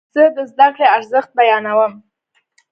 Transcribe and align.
زه 0.13 0.23
د 0.35 0.37
زده 0.51 0.67
کړې 0.75 0.87
ارزښت 0.97 1.29
بیانوم. 1.39 1.93